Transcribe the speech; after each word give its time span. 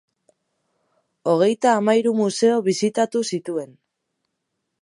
Hogeita 1.33 1.75
hamahiru 1.79 2.15
museo 2.23 2.57
bisitatu 2.71 3.25
zituen. 3.35 3.73